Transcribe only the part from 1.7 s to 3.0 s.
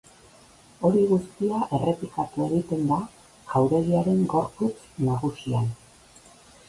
errepikatu egiten da